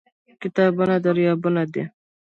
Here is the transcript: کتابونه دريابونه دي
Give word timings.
کتابونه 0.41 0.95
دريابونه 1.05 1.63
دي 1.73 1.83